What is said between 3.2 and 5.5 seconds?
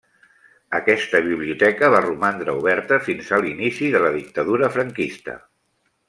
a l'inici de la dictadura franquista.